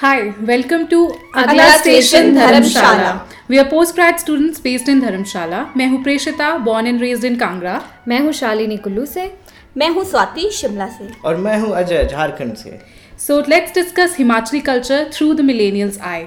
[0.00, 0.98] Hi, welcome to
[1.34, 3.26] Agla Station, Dharamshala.
[3.48, 5.58] We are postgrad students based in Dharamshala.
[5.76, 7.74] मैं हूँ प्रेषिता born and raised in Kangra.
[8.08, 9.30] मैं हूँ शालिनी कुल्लू से
[9.76, 12.80] मैं हूँ स्वाति शिमला से और मैं हूँ अजय झारखंड से
[13.26, 16.26] So let's discuss Himachali culture through the millennials eye.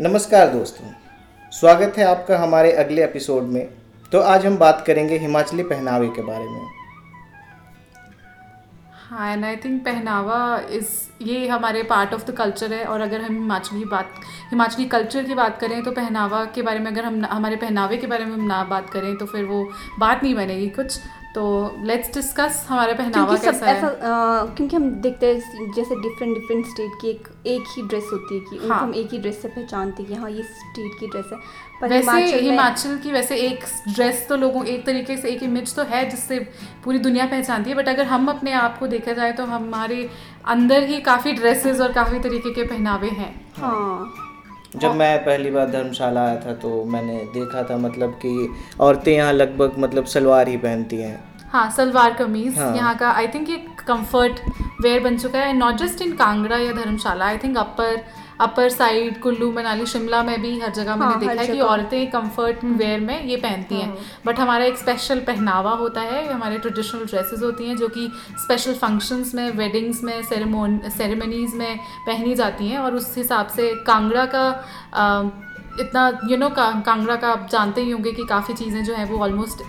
[0.00, 0.92] नमस्कार दोस्तों
[1.52, 3.66] स्वागत है आपका हमारे अगले एपिसोड में
[4.12, 6.75] तो आज हम बात करेंगे हिमाचली पहनावे के बारे में
[9.08, 10.36] हाँ एंड आई थिंक पहनावा
[10.70, 10.88] इस
[11.22, 14.14] ये हमारे पार्ट ऑफ़ द कल्चर है, और अगर हम हिमाचली बात,
[14.50, 18.06] हिमाचली कल्चर की बात करें तो पहनावा के बारे में अगर हम हमारे पहनावे के
[18.06, 19.62] बारे में हम ना बात करें तो फिर वो
[19.98, 20.98] बात नहीं बनेगी कुछ।
[21.36, 21.42] तो
[21.84, 25.94] लेट्स डिस्कस हमारा पहनावा क्योंकि सब कैसा ऐसा है अ, क्योंकि हम देखते हैं जैसे
[26.02, 29.18] डिफरेंट डिफरेंट स्टेट की एक एक ही ड्रेस होती है कि हाँ। हम एक ही
[29.18, 31.38] ड्रेस से पहचानते हैं कि हाँ ये स्टेट की ड्रेस है।
[31.80, 35.74] पर वैसे हिमाचल हिमाचल की वैसे एक ड्रेस तो लोगों एक तरीके से एक इमेज
[35.76, 36.38] तो है जिससे
[36.84, 40.08] पूरी दुनिया पहचानती है। बट अगर हम अपने आप को देखा जाए तो हमारे
[40.48, 44.14] अंदर ही काफ़ी ड्रेसेस और काफ़ी तरीके के पहनावे हैं। हाँ।
[44.76, 48.48] जब मैं पहली बार धर्मशाला आया था तो मैंने देखा था मतलब कि
[48.80, 53.26] औरतें यहाँ लगभग मतलब सलवार ही पहनती हैं। हाँ सलवार कमीज हाँ। यहाँ का आई
[53.34, 54.40] थिंक ये कंफर्ट
[54.82, 58.04] वेयर बन चुका है नॉट जस्ट इन कांगड़ा या Dharamshala I think upper
[58.40, 62.10] upper side Kullu Manali Shimla में भी हर जगह मैंने हाँ, देखा है कि। औरतें
[62.10, 66.58] कंफर्ट वेयर में ये पहनती हैं हाँ। बट हमारा एक स्पेशल पहनावा होता है हमारे
[66.58, 72.34] ट्रेडिशनल ड्रेसेस होती हैं जो कि स्पेशल फ़ंक्शंस में वेडिंग्स में सेरेमोन सेरेमनीज में पहनी
[72.34, 74.48] जाती हैं और उस हिसाब से कांगड़ा का
[74.94, 75.45] अ,
[75.80, 78.82] इतना यू you नो know, का, कांगड़ा का आप जानते ही होंगे कि काफ़ी चीज़ें
[78.84, 79.62] जो हैं वो ऑलमोस्ट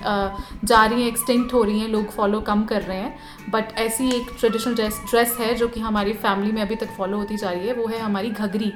[0.66, 3.16] जा रही हैं एक्सटेंट हो रही हैं लोग फॉलो कम कर रहे हैं
[3.50, 7.18] बट ऐसी एक ट्रेडिशनल ड्रेस ड्रेस है जो कि हमारी फैमिली में अभी तक फॉलो
[7.18, 8.74] होती जा रही है वो है हमारी घघरी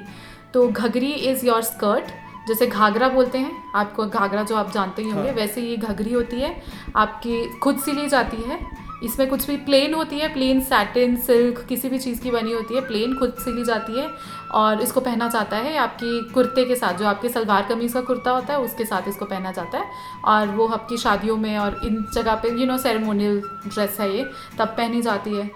[0.54, 2.12] तो घघरी इज़ योर स्कर्ट
[2.48, 6.12] जैसे घाघरा बोलते हैं आपको घाघरा जो आप जानते ही होंगे हाँ। वैसे ये घघरी
[6.12, 6.54] होती है
[6.96, 8.58] आपकी खुद सिली जाती है
[9.02, 12.74] इसमें कुछ भी प्लेन होती है प्लेन सैटिन सिल्क किसी भी चीज़ की बनी होती
[12.74, 14.08] है प्लेन खुद सिली जाती है
[14.52, 18.30] और इसको पहना जाता है आपकी कुर्ते के साथ, जो आपके सलवार कमीज़ का कुर्ता
[18.30, 19.84] होता है, उसके साथ इसको पहना जाता है
[20.24, 24.24] और वो आपकी शादियों में और इन जगह पे यू नो सेरेमोनियल ड्रेस है ये,
[24.58, 25.50] तब पहनी जाती है।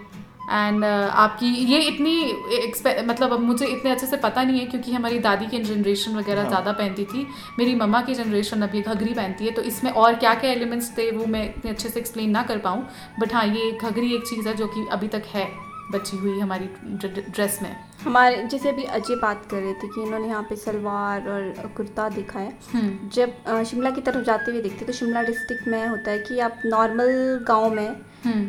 [0.48, 5.46] एंड आपकी ये इतनी मतलब मुझे इतने अच्छे से पता नहीं है क्योंकि हमारी दादी
[5.46, 7.26] की जनरेशन वगैरह हाँ। ज़्यादा पहनती थी।
[7.58, 10.96] मेरी मम्मा की जनरेशन अभी ये घघरी पहनती है तो इसमें और क्या क्या एलिमेंट्स
[10.98, 12.86] थे वो मैं इतने अच्छे से एक्सप्लेन ना कर पाऊँ।
[13.20, 15.48] बट हाँ ये घघरी एक चीज़ है जो कि अभी तक है।
[15.92, 16.68] बची हुई हमारी
[17.04, 17.74] ड्रेस में।
[18.04, 22.08] हमारे जैसे अभी अजय बात कर रहे थे कि इन्होंने यहाँ पे सलवार और कुर्ता
[22.08, 25.86] देखा है। हम्म, जब शिमला की तरफ़ जाते हुए देखते हैं, तो शिमला डिस्ट्रिक्ट में
[25.86, 27.88] होता है कि आप नॉर्मल गाँव में
[28.24, 28.48] हम्म,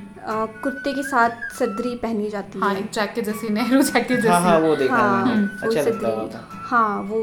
[0.64, 4.58] कुर्ते के साथ सदरी पहनी जाती हाँ है। एक जैकेट जैसी नेहरू जैकेट हाँ हाँ
[4.60, 7.20] वो देखा हाँ, वो अच्छा लगता सदरी। हाँ वो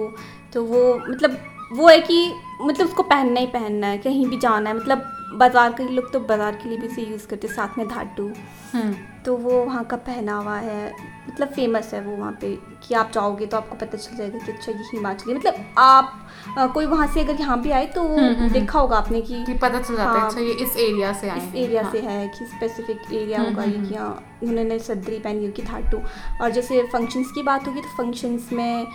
[0.54, 1.38] तो वो मतलब
[1.72, 5.72] वो है कि मतलब उसको पहनना ही पहनना है कहीं भी जाना है। मतलब बाज़ार
[5.72, 8.26] के लोग तो बाज़ार के लिए भी इसे यूज़ करते हैं साथ में धाटू
[8.72, 10.92] हम्म, तो वो वहाँ का पहनावा है
[11.28, 12.54] मतलब फ़ेमस है वो वहाँ पे
[12.86, 16.66] कि आप जाओगे तो आपको पता चल जाएगा कि अच्छा ये हिमाचली मतलब आप अ,
[16.66, 19.42] कोई वहाँ से अगर यहाँ भी आए तो वो हम्म, हम्म, देखा होगा आपने कि
[19.44, 21.92] कि पता चल जाता है हाँ, अच्छा ये इस एरिया से आए इस एरिया हाँ।
[21.92, 25.46] से है कि स्पेसिफिक एरिया हम्म, होगा हम्म, ये हम्म। कि हाँ उन्होंने सदरी पहनी
[25.46, 25.98] होगी धाटू
[26.42, 28.86] और जैसे फ़ंक्शंस की बात होगी तो फ़ंक्शंस में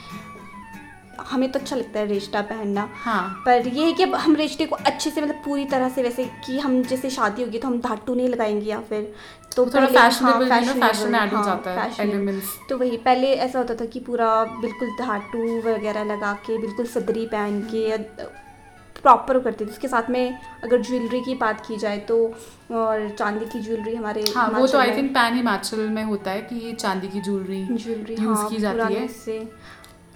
[1.29, 4.66] हमें तो अच्छा लगता है रिश्ता पहनना। हाँ। पर ये है कि अब हम रिश्ते
[4.66, 7.79] को अच्छे से मतलब पूरी तरह से वैसे कि हम जैसे शादी होगी तो हम
[7.79, 9.13] धाटू नहीं लगाएँगे या फिर
[9.66, 13.59] तो थोड़ा you know, fashionable, fashion हो हाँ, जाता है, elements। तो वही पहले ऐसा
[13.59, 17.97] होता था कि पूरा बिल्कुल धाटू वगैरह लगा के बिल्कुल सदरी पहन के
[19.02, 22.16] प्रॉपर करते थे। उसके साथ में अगर ज्वेलरी की बात की जाए तो
[22.72, 26.41] और चांदी की ज्वेलरी हमारे हाँ वो तो आई थिंक पैन हिमाचल में होता है
[26.41, 29.08] कि ये चांदी की ज्वेलरी ज्वेलरी यूज़ हाँ, की जाती है।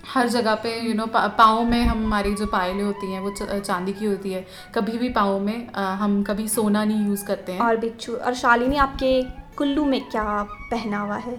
[0.04, 4.06] हर जगह पे यू नो पाँव में हमारी जो पायलें होती हैं वो चांदी की
[4.06, 7.78] होती है। कभी भी पाँव में अ, हम कभी सोना नहीं यूज़ करते हैं। और
[7.78, 9.22] बिच्छू और शालिनी आपके
[9.58, 11.38] कुल्लू में क्या पहनावा है?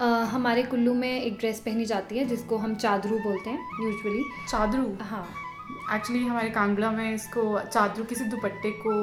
[0.00, 4.24] अ, हमारे कुल्लू में एक ड्रेस पहनी जाती है जिसको हम चादरू बोलते हैं यूजुअली
[4.48, 4.96] चादरू?
[5.04, 5.26] हाँ।
[5.94, 8.94] एक्चुअली हमारे कांगड़ा में इसको चादरू किसी दुपट्टे को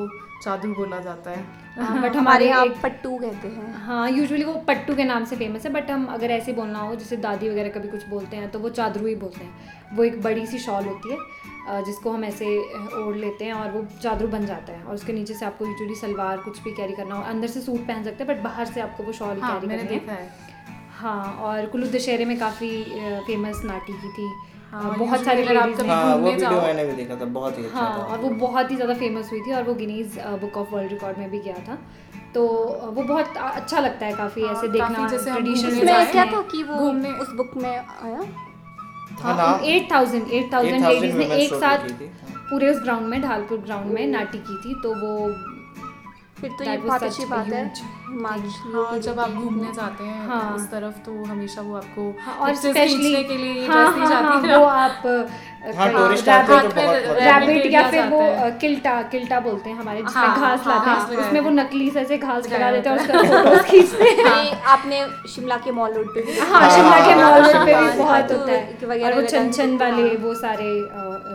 [0.44, 1.44] चादरू बोला जाता है।
[1.78, 5.66] बट हमारे हमारे यहाँ पट्टू कहते हैं। हाँ यूजुअली वो पट्टू के नाम से फ़ेमस
[5.66, 8.59] है बट हम अगर ऐसे बोलना हो जैसे दादी वगैरह कभी कुछ बोलते हैं तो
[8.59, 12.58] वो चादरू ही बोलते हैं। वो एक बड़ी सी शॉल होती है जिसको हम ऐसे
[12.99, 15.96] ओढ़ लेते हैं और वो चादरू बन जाता है। और उसके नीचे से आपको यूजुअली
[15.96, 18.81] सलवार कुछ भी कैरी करना हो। अंदर से सूट पहन सकते हैं बट बाहर से
[18.81, 20.29] आपको वो शॉल हाँ कैरी करनी है। है।
[20.99, 22.70] हाँ और कुल्लू दशहरे में काफ़ी
[23.28, 24.29] फ़ेमस नाटी की थी।
[24.75, 27.16] हाँ, बहुत usually सारी अगर आप कभी हाँ। वो घूमने वीडियो जाओ। मैंने भी देखा
[27.16, 29.63] था बहुत ही अच्छा हाँ था। और वो बहुत ही ज़्यादा फ़ेमस हुई थी और
[29.63, 31.77] वो Guinness book of world record में भी गया था।
[32.33, 32.47] तो
[32.95, 36.89] वो बहुत अच्छा लगता है काफ़ी हाँ, ऐसे देखना उसमें जाए। क्या था कि वो
[37.22, 38.22] उस बुक में आया?
[39.22, 43.57] हाँ eight thousand eight thousand ladies ने एक साथ हाँ। पूरे उस ग्राउंड में ढालपुर
[43.57, 45.11] ग्राउंड में नाटी की थी तो वो
[46.41, 47.64] फिर तो ये बहुत अच्छी बात है।
[48.73, 52.55] हाँ जब आप घूमने जाते हैं हाँ। उस तरफ़ तो हमेशा वो आपको हाँ, और
[52.55, 55.03] स्पेशली के लिए हाँ, हाँ हाँ हाँ वो आप
[55.73, 59.78] हाँ, tourist आते हैं तो बहुत रैबिट या फिर वो है। किल्टा किल्टा बोलते हैं
[59.78, 62.90] हमारे जिसमें हाँ, घास हाँ, लाते हैं उसमें वो नकली से ऐसे घास लगा देते
[62.90, 67.14] हैं उसका फ़ोटोज़ खींचते हैं। आपने शिमला के मॉल रोड पे भी हाँ शिमला के
[67.14, 70.34] हाँ, मॉल रोड पे भी बहुत होता है। वगैरह और वो को, वाले हाँ। वो
[70.35, 70.70] सारे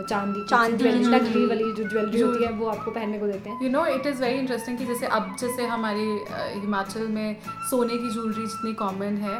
[0.09, 3.69] चांदी चांदी नकली वाली जो ज्वेलरी होती है वो आपको पहनने को देते हैं। You
[3.69, 6.05] know it is very interesting कि जैसे अब जैसे हमारे
[6.53, 7.35] हिमाचल में
[7.69, 9.35] सोने की ज्वेलरी जितनी कॉमन है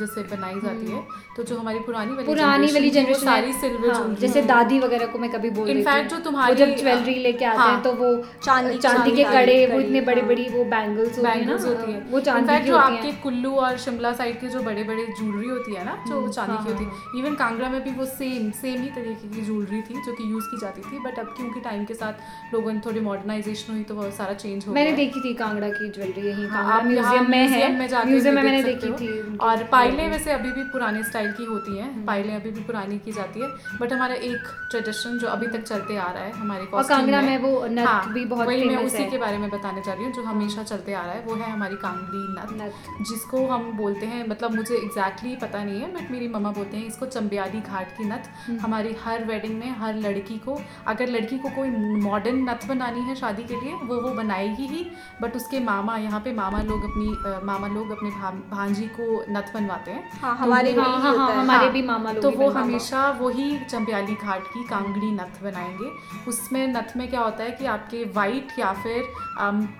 [0.00, 1.02] जैसे बनाई जाती है
[1.36, 5.06] तो जो हमारी पुरानी वाली हम्म। पुरानी वाली जनरेशन सारी सिल्वर हाँ, जैसे दादी वगैरह
[5.06, 8.08] को मैं कभी बोल इनफैक्ट जो तुम्हारी जब ज्वेलरी लेके आते हैं हाँ, तो वो
[8.44, 11.92] चांदी- चांदी के कड़े वो इतने बड़ी हाँ। बड़ी वो बैंगल्स होती है बैंगल्स होती
[11.92, 15.74] है। वो चांदी जो आपके कुल्लू और शिमला साइड के जो बड़े बड़े ज्वेलरी होती
[15.74, 18.50] है ना जो हम्म, चांदी हाँ, की होती है। इवन कांगड़ा में भी वो सेम
[18.60, 21.60] सेम ही तरीके की ज्वेलरी थी जो कि यूज़ की जाती थी बट अब क्योंकि
[21.60, 25.20] टाइम के साथ लोगों ने थोड़ी मॉडर्नाइजेशन हुई तो वो सारा चेंज हो मैंने देखी
[25.20, 27.72] थी कांगड़ा की ज्वेलरी यही हाँ, कांगड़ा म्यूज़ियम में है।
[28.06, 31.90] म्यूज़ियम में मैंने देखी थी और पायलें वैसे अभी भी पुराने स्टाइल की होती हैं
[31.92, 33.48] हम्म। पायलें अभी भी पुरानी की जाती है
[33.80, 37.36] बट हमारा एक ट्रेडिशन जो अभी तक चलते आ रहा है हमारे और कांगड़ा में
[37.38, 40.04] वो नथ हाँ, भी बहुत वही मैं उसी है। के बारे में बताने जा रही
[40.04, 43.70] हूँ जो हमेशा चलते आ रहा है वो है हमारी कांगड़ी नथ नथ। जिसको हम
[43.76, 47.06] बोलते हैं मतलब मुझे एग्जैक्टली exactly पता नहीं है बट मेरी मम्मा बोलते हैं इसको
[47.08, 51.48] चंबियाली घाट की नथ हम्म। हमारी हर वेडिंग में हर लड़की को अगर लड़की को
[51.56, 51.70] कोई
[52.02, 54.84] मॉडर्न नथ बनानी है शादी के लिए वो वो बनाएगी ही
[55.22, 58.10] बट उसके मामा यहाँ पे मामा लोग अपनी मामा लोग अपने
[58.50, 62.30] भांजी को नथ बनवाते हैं हाँ हमारे भी हाँ हाँ हमारे भी मामा लोग तो
[62.32, 63.50] वो। हमेशा वही
[63.94, 65.90] चंबियाली घाट की कांगड़ी नथ बनाएँगे।
[66.28, 69.02] उसमें नथ में क्या होता है कि आपके वाइट या फिर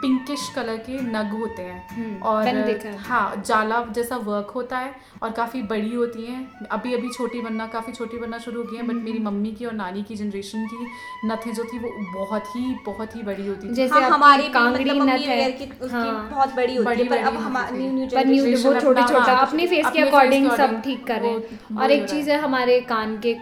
[0.03, 5.31] पिंकिश कलर के नग होते हैं। हम्म, और है। जाला जैसा वर्क होता है और
[5.33, 8.87] काफ़ी बड़ी होती हैं। अभी अभी छोटी बनना काफ़ी छोटी बनना शुरू हो गई हैं
[8.87, 10.87] बट हम्म। मेरी मम्मी की और नानी की जनरेशन की
[11.29, 14.85] नथें जो थी वो बहुत ही बहुत ही बड़ी होती थी। जैसे हाँ हमारी कांगड़ी
[14.85, 18.81] मतलब नथ है। की हाँ। बहुत बड़ी होती है पर अब हमारी न्यू जनरेशन वो
[18.81, 22.39] छोटे छोटा अपने फेस के अकॉर्डिंग सब ठीक कर रहे हैं। और एक चीज़ है
[22.41, 23.33] हमारे कान के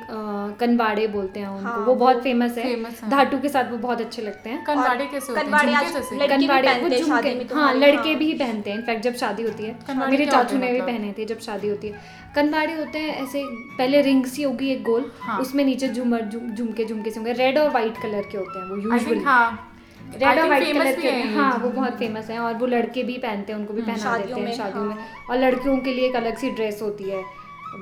[0.62, 3.76] कनवाड़े बोलते हैं उनको। हाँ, वो वो बहुत फ़ेमस है है। धातु के साथ वो
[3.76, 7.04] बहुत अच्छे लगते हैं। कनवाड़े कैसे होते कनवाड़े झुमके लड़के भी कनवाड़े पहनते वो हैं
[7.04, 9.78] शादी झुमके। तो। हाँ लड़के हाँ। भी पहनते हैं। इनफैक्ट जब शादी होती है
[10.10, 10.80] मेरे चाचू ने भी?
[10.80, 12.00] पहने थे जब शादी होती है।
[12.36, 13.44] कनवाड़े होते हैं ऐसे
[13.78, 17.32] पहले रिंग सी होगी एक गोल हाँ। उसमें नीचे झूमर झुम- झुमके झुमके से होंगे।
[17.32, 19.68] रेड और व्हाइट कलर के होते हैं वो यूजुअली हाँ।
[20.16, 23.18] रेड और व्हाइट कलर के हैं हाँ वो बहुत फ़ेमस है और वो लड़के भी
[23.18, 26.08] पहनते हैं उनको भी पहना शादियों देते हैं शादियों में। हाँ। और लड़कियों के लिए
[26.08, 27.22] एक अलग सी ड्रेस होती है।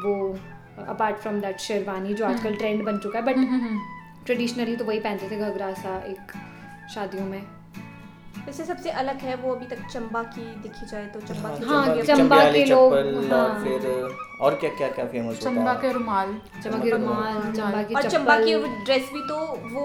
[0.04, 0.38] वो
[0.88, 5.30] अपार्ट फ्रॉम दैट शेरवानी जो आजकल ट्रेंड बन चुका है बट ट्रेडिशनली तो वही पहनते
[5.30, 6.32] थे घघरा सा एक
[6.94, 7.59] शादियों में।
[8.46, 11.84] वैसे सबसे अलग है वो अभी तक चंबा की देखी जाए तो चंबा की हाँ,
[11.86, 12.94] चंबा चंबियाली के लोग,
[13.32, 16.32] हाँ। और फिर और क्या क्या क्या फ़ेमस चंबा के रुमाल
[16.64, 18.54] चंबा की रुमाल चंबा की और चंबा की
[18.84, 19.36] ड्रेस भी तो
[19.74, 19.84] वो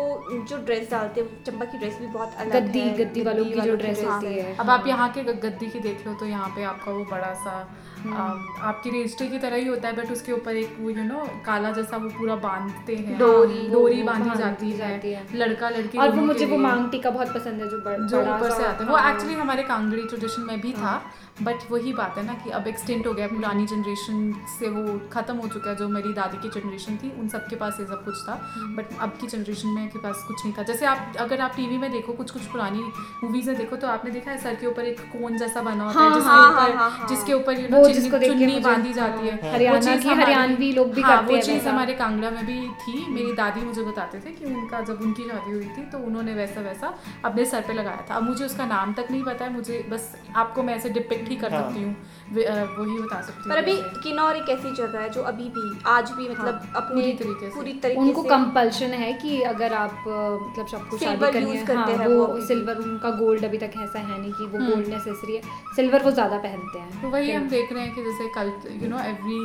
[0.49, 3.75] जो ड्रेस डालते हैं चंबा की ड्रेस भी बहुत अलग गद्दी गद्दी वालों की जो
[3.75, 6.63] ड्रेस होती है अब आप यहाँ के ग- गद्दी की देख लो तो यहाँ पे
[6.63, 7.57] आपका वो बड़ा सा
[7.97, 11.21] हम्म। आपकी रेस्टे की तरह ही होता है बट उसके ऊपर एक वो यू नो
[11.45, 16.09] काला जैसा वो पूरा बांधते हैं डोरी, डोरी बांधी जाती है है। लड़का लड़की और
[16.09, 17.77] वो मुझे वो लिए। मांग टीका बहुत पसंद है जो
[18.07, 21.01] जो बड़ा ऊपर से आता है। वो हाँ। एक्चुअली हमारे कांगड़ी ट्रेडिशन में भी था
[21.41, 24.19] बट वही बात है ना कि अब एक्सटेंट हो गया पुरानी जनरेशन
[24.49, 27.77] से वो खत्म हो चुका है जो मेरी दादी की जनरेशन थी उन सबके पास
[27.79, 30.63] ये सब कुछ था हम्म। बट अब की जनरेशन में के पास कुछ नहीं था।
[30.63, 32.83] जैसे आप अगर आप टीवी में देखो कुछ कुछ पुरानी
[33.23, 35.99] मूवीज़ में देखो तो आपने देखा है सर के ऊपर एक कोन जैसा बना होता
[35.99, 39.27] है हाँ, जिसके हाँ, ऊपर हाँ, हाँ, जिसके ऊपर यू नो जिसको चुन्नी बांधी जाती
[39.27, 42.59] है। हाँ, हरियाणा की हरियाणवी लोग भी हाँ, करते वो चीज़ हमारे कांगड़ा में भी
[42.81, 46.33] थी। मेरी दादी मुझे बताते थे कि उनका जब उनकी शादी हुई थी तो उन्होंने
[46.33, 46.93] वैसा वैसा
[47.25, 50.11] अपने सर पे लगाया था। अब मुझे उसका नाम तक नहीं पता है मुझे बस
[50.35, 51.95] आपको मैं ऐसे डिपिक्ट ही कर हाँ। सकती हूँ
[52.33, 55.65] वे- वही बता सकती हूँ पर अभी किन्नौर एक ऐसी जगह है जो अभी भी
[55.87, 59.73] आज भी मतलब हाँ, अपने पूरी तरीके से। पूरी तरीके उनको कंपल्शन है कि अगर
[59.73, 63.45] आप मतलब सबको शादी Silver करनी है करते हाँ, हैं वो वो सिल्वर उनका गोल्ड
[63.45, 65.41] अभी तक ऐसा है नहीं कि वो हम्म। गोल्ड नेसेसरी है
[65.75, 68.51] सिल्वर वो ज़्यादा पहनते हैं तो वही हम देख रहे हैं कि जैसे कल
[68.83, 69.39] यू नो एवरी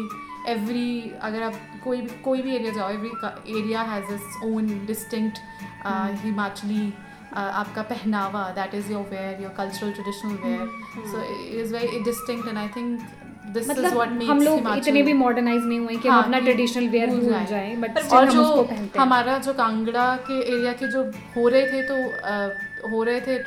[0.49, 5.38] एवरी अगर आप कोई भी कोई भी एरिया जाओ every area has its own distinct
[5.84, 6.16] hmm.
[6.22, 10.66] Himachali uh, आपका पहनावा that is your wear your cultural traditional wear
[11.10, 13.00] so it is very distinct and I think
[13.46, 16.38] this is मतलब व्हाट हम लोग इतने भी मॉडर्नाइज नहीं हुए कि हम हाँ, अपना
[16.40, 20.40] ट्रेडिशनल वेयर भूल जाएँ। बट और हम जो उसको पहनते हैं। हमारा जो कांगड़ा के
[20.40, 21.02] एरिया के जो
[21.37, 23.38] हो रहे थे तो uh, हो रहे थे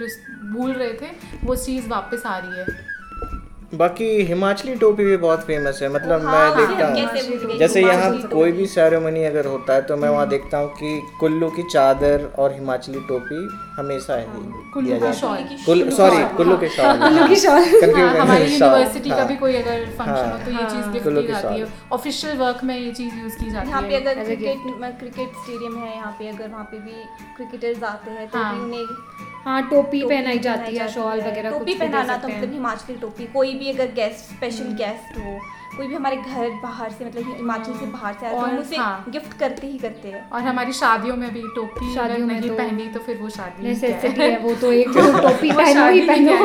[0.54, 1.12] भूल रहे थे
[1.44, 2.92] वो चीज़ वापस आ रही है।
[3.78, 6.96] बाकी हिमाचली टोपी भी बहुत फ़ेमस है। मतलब हाँ, मैं हाँ, देखता हूँ।
[7.46, 11.02] गई, जैसे यहाँ कोई भी सेरेमनी अगर होता है तो मैं वहाँ देखता हूँ कि
[11.20, 13.42] कुल्लू की चादर और हिमाचली टोपी
[13.77, 14.25] हमेशा ही
[14.75, 17.63] दिया जाता है। कुल सॉरी कुल्लू के शॉल। कुल्लू की शॉल।
[17.94, 21.03] हाँ, हमारी यूनिवर्सिटी का हाँ। भी कोई अगर फ़ंक्शन हो तो ये हाँ, चीज़ गिफ्ट
[21.03, 23.70] कुल्लू की की जाती है शॉल। ऑफिशियल वर्क में ये चीज़ यूज़ की जाती है।
[23.70, 24.58] यहाँ पे अगर क्रिकेट
[25.00, 27.03] क्रिकेट स्टेडियम है यहाँ पे अगर वहाँ पे भी
[27.38, 28.86] क्रिकेटर्स आते हैं तो हाँ। भी उन्हें
[29.46, 33.53] हाँ टोपी पहनाई जाती है शॉल वगैरह टोपी पहनाना तो मतलब हैं। हिमाचली टोपी कोई
[33.53, 35.39] भी अगर गेस्ट स्पेशल गेस्ट हो
[35.77, 38.75] कोई भी हमारे घर बाहर से मतलब हिमाचल से बाहर से आए तो और उसे
[38.77, 42.53] हाँ। गिफ्ट करते ही करते हैं। और हमारी शादियों में भी टोपी शादियों में तो
[42.56, 44.38] पहनी तो फिर वो शादी ही है। नेसेसिटी है?
[44.39, 46.36] वो तो एक टोपी पहनो ही ही पहनो।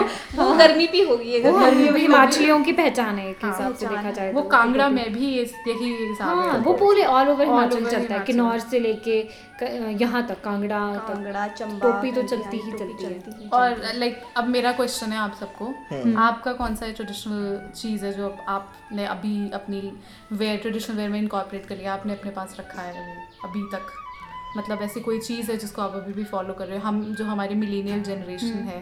[0.42, 4.32] वो गर्मी भी होगी गर्मी भी हिमाचलियों की पहचान है हाँ, हिसाब से देखा जाए
[4.32, 8.14] वो तो कांगड़ा में भी यही हिसाब हाँ है वो पूरे ऑल ओवर हिमाचल चलता
[8.14, 9.18] है किन्नौर से लेके
[10.00, 14.20] यहाँ तक कांगड़ा कांगड़ा चंबा टोपी तो हाँ चलती हाँ। ही चलती है। और लाइक
[14.36, 19.04] अब मेरा क्वेश्चन है आप सबको। हम्म। आपका कौन सा ट्रेडिशनल चीज़ है जो आपने
[19.18, 19.80] अभी अपनी
[20.32, 23.86] वेयर ट्रेडिशनल वेयर में इनकॉर्पोरेट कर लिया आपने अपने पास रखा है अभी तक।
[24.56, 27.24] मतलब ऐसी कोई चीज़ है जिसको आप अभी भी फॉलो कर रहे हो। हम जो
[27.24, 28.78] हमारी मिलीनियल जनरेशन है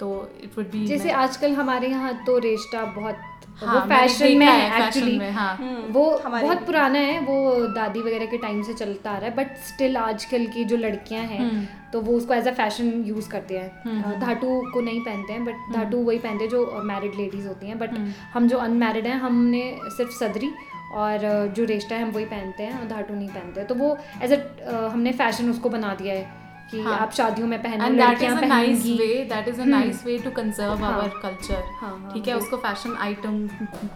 [0.00, 0.08] तो
[0.44, 3.16] इट वुड बी हम्म। जैसे आजकल हमारे यहाँ तो रेस्टा बहुत
[3.60, 8.00] हाँ, वो फ़ैशन में है एक्चुअली हाँ। हम्म, वो हमारे बहुत पुराना है वो दादी
[8.00, 11.40] वगैरह के टाइम से चलता आ रहा है बट स्टिल आजकल की जो लड़कियाँ हैं
[11.40, 15.44] हम्म। तो वो उसको एज अ फ़ैशन यूज़ करते हैं। धातु को नहीं पहनते हैं
[15.44, 17.98] बट धातु वही पहनते हैं जो मैरिड लेडीज़ होती हैं बट
[18.34, 19.62] हम जो अनमैरिड हैं हमने
[19.96, 20.50] सिर्फ़ सदरी
[20.94, 24.32] और जो रेस्टा है हम वही पहनते हैं और धाटू नहीं पहनते। तो वो एज
[24.32, 26.39] अ हमने फ़ैशन उसको बना दिया है।
[26.70, 30.18] कि हाँ। आप शादियों में पहनो एंड लड़कियाँ पहनेंगी। Way that is a nice way
[30.18, 30.84] to conserve.
[30.84, 33.46] Our culture हाँ, हाँ, ठीक है उसको फ़ैशन आइटम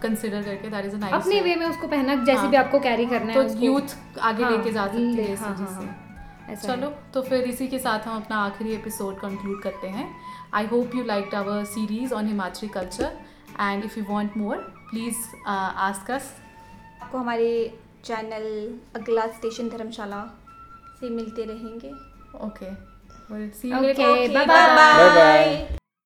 [0.03, 2.79] कंसिडर करके दैट इज़ अ नाइस अपने वे में उसको पहनना जैसे हाँ। भी आपको
[2.79, 7.21] कैरी करना है तो यूथ आगे हाँ, लेके जा सकती है हाँ, हाँ। चलो तो
[7.21, 10.07] फिर इसी के साथ हम अपना आखिरी एपिसोड कंक्लूड करते हैं।
[10.53, 13.17] I hope you like our series on Himachali culture
[13.61, 14.57] and if you want more
[14.91, 15.17] please
[15.47, 16.31] ask us
[17.01, 17.49] आपको हमारे
[18.05, 18.45] चैनल
[18.95, 20.21] अगला स्टेशन धर्मशाला
[20.99, 21.91] से मिलते रहेंगे।
[22.41, 22.75] okay.
[23.29, 24.01] Will see you later.
[24.01, 25.77] Okay bye bye